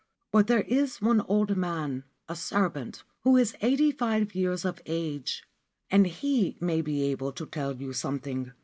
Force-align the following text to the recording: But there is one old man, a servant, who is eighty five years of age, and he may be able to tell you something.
But 0.31 0.47
there 0.47 0.63
is 0.63 0.99
one 0.99 1.21
old 1.27 1.55
man, 1.55 2.05
a 2.27 2.35
servant, 2.35 3.03
who 3.21 3.37
is 3.37 3.53
eighty 3.61 3.91
five 3.91 4.33
years 4.33 4.65
of 4.65 4.81
age, 4.87 5.43
and 5.91 6.07
he 6.07 6.57
may 6.59 6.81
be 6.81 7.03
able 7.03 7.31
to 7.33 7.45
tell 7.45 7.75
you 7.79 7.93
something. 7.93 8.51